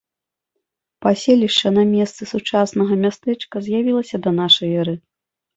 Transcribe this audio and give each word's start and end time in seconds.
Паселішча 1.05 1.67
на 1.77 1.83
месцы 1.91 2.21
сучаснага 2.33 2.93
мястэчка 3.05 3.55
з'явілася 3.67 4.25
да 4.25 4.35
нашай 4.43 4.69
эры. 4.83 4.93